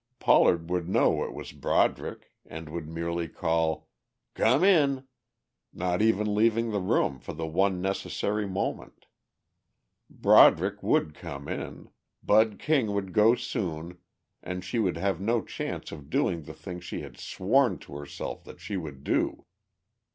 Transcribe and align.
Pollard 0.17 0.71
would 0.71 0.89
know 0.89 1.23
it 1.23 1.31
was 1.31 1.51
Broderick 1.51 2.31
and 2.43 2.69
would 2.69 2.87
merely 2.89 3.27
call, 3.27 3.87
"Come 4.33 4.63
in," 4.63 5.03
not 5.71 6.01
even 6.01 6.33
leaving 6.33 6.71
the 6.71 6.79
room 6.81 7.19
for 7.19 7.33
the 7.33 7.45
one 7.45 7.83
necessary 7.83 8.47
moment. 8.47 9.05
Broderick 10.09 10.81
would 10.81 11.13
come 11.13 11.47
in, 11.47 11.91
Bud 12.23 12.57
King 12.57 12.93
would 12.95 13.13
go 13.13 13.35
soon 13.35 13.99
and 14.41 14.65
she 14.65 14.79
would 14.79 14.97
have 14.97 15.21
no 15.21 15.43
chance 15.43 15.91
of 15.91 16.09
doing 16.09 16.41
the 16.45 16.53
thing 16.55 16.79
she 16.79 17.01
had 17.01 17.19
sworn 17.19 17.77
to 17.77 17.93
herself 17.95 18.43
that 18.43 18.59
she 18.59 18.77
would 18.77 19.03
do. 19.03 19.45